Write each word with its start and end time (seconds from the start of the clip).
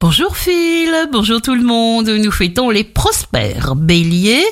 Bonjour 0.00 0.36
Phil, 0.36 0.94
bonjour 1.10 1.42
tout 1.42 1.56
le 1.56 1.64
monde, 1.64 2.08
nous 2.08 2.30
fêtons 2.30 2.70
les 2.70 2.84
prospères. 2.84 3.74
Bélier, 3.74 4.44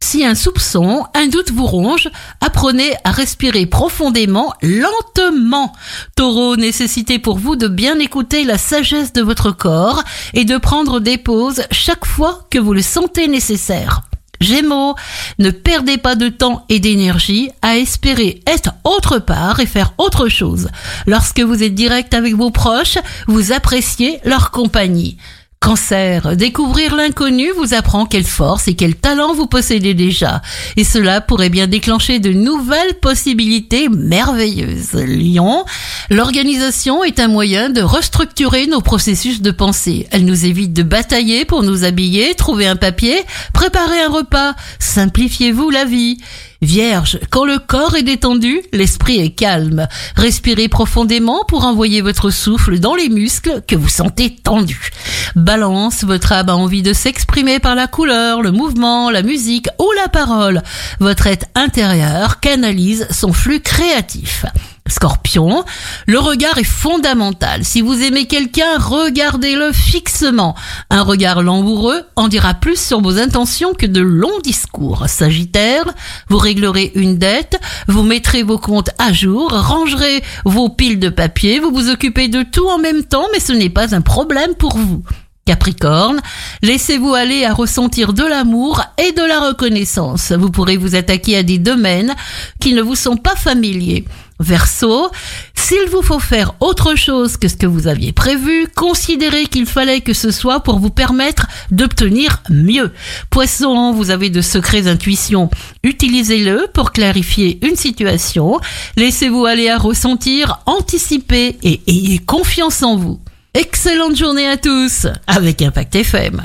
si 0.00 0.24
un 0.24 0.34
soupçon, 0.34 1.04
un 1.12 1.26
doute 1.26 1.50
vous 1.50 1.66
ronge, 1.66 2.08
apprenez 2.40 2.94
à 3.04 3.10
respirer 3.10 3.66
profondément, 3.66 4.54
lentement. 4.62 5.74
Taureau, 6.16 6.56
nécessitez 6.56 7.18
pour 7.18 7.36
vous 7.36 7.54
de 7.54 7.68
bien 7.68 7.98
écouter 7.98 8.44
la 8.44 8.56
sagesse 8.56 9.12
de 9.12 9.20
votre 9.20 9.50
corps 9.50 10.02
et 10.32 10.46
de 10.46 10.56
prendre 10.56 11.00
des 11.00 11.18
pauses 11.18 11.64
chaque 11.70 12.06
fois 12.06 12.46
que 12.50 12.58
vous 12.58 12.72
le 12.72 12.80
sentez 12.80 13.28
nécessaire. 13.28 14.00
Gémeaux, 14.40 14.94
ne 15.38 15.50
perdez 15.50 15.98
pas 15.98 16.14
de 16.14 16.28
temps 16.28 16.64
et 16.68 16.80
d'énergie 16.80 17.50
à 17.62 17.76
espérer 17.76 18.40
être 18.46 18.74
autre 18.84 19.18
part 19.18 19.60
et 19.60 19.66
faire 19.66 19.94
autre 19.98 20.28
chose. 20.28 20.68
Lorsque 21.06 21.40
vous 21.40 21.62
êtes 21.62 21.74
direct 21.74 22.14
avec 22.14 22.34
vos 22.34 22.50
proches, 22.50 22.98
vous 23.26 23.52
appréciez 23.52 24.20
leur 24.24 24.50
compagnie. 24.50 25.16
Cancer, 25.64 26.36
découvrir 26.36 26.94
l'inconnu 26.94 27.48
vous 27.56 27.72
apprend 27.72 28.04
quelle 28.04 28.26
force 28.26 28.68
et 28.68 28.74
quel 28.74 28.94
talent 28.94 29.32
vous 29.32 29.46
possédez 29.46 29.94
déjà. 29.94 30.42
Et 30.76 30.84
cela 30.84 31.22
pourrait 31.22 31.48
bien 31.48 31.66
déclencher 31.66 32.18
de 32.18 32.34
nouvelles 32.34 32.98
possibilités 33.00 33.88
merveilleuses. 33.88 34.92
Lion, 34.92 35.64
l'organisation 36.10 37.02
est 37.02 37.18
un 37.18 37.28
moyen 37.28 37.70
de 37.70 37.80
restructurer 37.80 38.66
nos 38.66 38.82
processus 38.82 39.40
de 39.40 39.50
pensée. 39.52 40.06
Elle 40.10 40.26
nous 40.26 40.44
évite 40.44 40.74
de 40.74 40.82
batailler 40.82 41.46
pour 41.46 41.62
nous 41.62 41.84
habiller, 41.84 42.34
trouver 42.34 42.66
un 42.66 42.76
papier, 42.76 43.24
préparer 43.54 44.02
un 44.02 44.10
repas. 44.10 44.54
Simplifiez-vous 44.78 45.70
la 45.70 45.86
vie. 45.86 46.18
Vierge, 46.64 47.18
quand 47.30 47.44
le 47.44 47.58
corps 47.58 47.94
est 47.94 48.02
détendu, 48.02 48.62
l'esprit 48.72 49.20
est 49.20 49.30
calme. 49.30 49.86
Respirez 50.16 50.68
profondément 50.68 51.44
pour 51.44 51.64
envoyer 51.64 52.00
votre 52.00 52.30
souffle 52.30 52.78
dans 52.78 52.94
les 52.94 53.10
muscles 53.10 53.62
que 53.68 53.76
vous 53.76 53.88
sentez 53.88 54.34
tendus. 54.34 54.90
Balance, 55.36 56.04
votre 56.04 56.32
âme 56.32 56.48
a 56.48 56.56
envie 56.56 56.82
de 56.82 56.92
s'exprimer 56.92 57.58
par 57.58 57.74
la 57.74 57.86
couleur, 57.86 58.40
le 58.40 58.50
mouvement, 58.50 59.10
la 59.10 59.22
musique 59.22 59.68
ou 59.78 59.86
la 60.02 60.08
parole. 60.08 60.62
Votre 61.00 61.26
être 61.26 61.46
intérieur 61.54 62.40
canalise 62.40 63.06
son 63.10 63.32
flux 63.32 63.60
créatif. 63.60 64.46
Scorpion, 64.86 65.64
le 66.06 66.18
regard 66.18 66.58
est 66.58 66.64
fondamental. 66.64 67.64
Si 67.64 67.80
vous 67.80 68.02
aimez 68.02 68.26
quelqu'un, 68.26 68.78
regardez-le 68.78 69.72
fixement. 69.72 70.54
Un 70.90 71.02
regard 71.02 71.42
langoureux 71.42 72.02
en 72.16 72.28
dira 72.28 72.52
plus 72.52 72.78
sur 72.78 73.00
vos 73.00 73.18
intentions 73.18 73.72
que 73.72 73.86
de 73.86 74.02
longs 74.02 74.40
discours. 74.42 75.08
Sagittaire, 75.08 75.94
vous 76.28 76.36
réglerez 76.36 76.92
une 76.96 77.16
dette, 77.16 77.58
vous 77.88 78.02
mettrez 78.02 78.42
vos 78.42 78.58
comptes 78.58 78.90
à 78.98 79.12
jour, 79.14 79.50
rangerez 79.52 80.22
vos 80.44 80.68
piles 80.68 81.00
de 81.00 81.08
papier, 81.08 81.60
vous 81.60 81.70
vous 81.70 81.88
occupez 81.88 82.28
de 82.28 82.42
tout 82.42 82.68
en 82.68 82.78
même 82.78 83.04
temps, 83.04 83.26
mais 83.32 83.40
ce 83.40 83.52
n'est 83.52 83.70
pas 83.70 83.94
un 83.94 84.02
problème 84.02 84.54
pour 84.54 84.76
vous. 84.76 85.02
Capricorne, 85.46 86.22
laissez-vous 86.62 87.12
aller 87.12 87.44
à 87.44 87.52
ressentir 87.52 88.14
de 88.14 88.24
l'amour 88.24 88.82
et 88.96 89.12
de 89.12 89.22
la 89.22 89.40
reconnaissance. 89.40 90.32
Vous 90.32 90.50
pourrez 90.50 90.78
vous 90.78 90.94
attaquer 90.94 91.36
à 91.36 91.42
des 91.42 91.58
domaines 91.58 92.14
qui 92.60 92.72
ne 92.72 92.80
vous 92.80 92.94
sont 92.94 93.18
pas 93.18 93.36
familiers. 93.36 94.06
Verseau, 94.44 95.10
s'il 95.54 95.88
vous 95.90 96.02
faut 96.02 96.20
faire 96.20 96.52
autre 96.60 96.94
chose 96.94 97.38
que 97.38 97.48
ce 97.48 97.56
que 97.56 97.66
vous 97.66 97.86
aviez 97.86 98.12
prévu, 98.12 98.68
considérez 98.76 99.46
qu'il 99.46 99.64
fallait 99.64 100.02
que 100.02 100.12
ce 100.12 100.30
soit 100.30 100.60
pour 100.60 100.78
vous 100.78 100.90
permettre 100.90 101.46
d'obtenir 101.70 102.42
mieux. 102.50 102.92
Poisson, 103.30 103.92
vous 103.92 104.10
avez 104.10 104.28
de 104.28 104.42
secrets 104.42 104.86
intuitions. 104.86 105.48
Utilisez-le 105.82 106.66
pour 106.74 106.92
clarifier 106.92 107.58
une 107.66 107.76
situation. 107.76 108.60
Laissez-vous 108.96 109.46
aller 109.46 109.70
à 109.70 109.78
ressentir, 109.78 110.60
anticiper 110.66 111.56
et 111.62 111.80
ayez 111.86 112.18
confiance 112.18 112.82
en 112.82 112.96
vous. 112.96 113.18
Excellente 113.54 114.16
journée 114.16 114.46
à 114.46 114.58
tous 114.58 115.06
avec 115.26 115.62
Impact 115.62 115.96
FM. 115.96 116.42